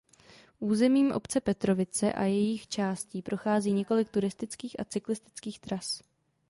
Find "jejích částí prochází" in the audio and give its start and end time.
2.23-3.71